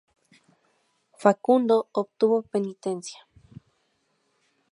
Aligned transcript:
Facundo 1.23 1.87
obtuvo 1.93 2.41
penitencia. 2.51 3.21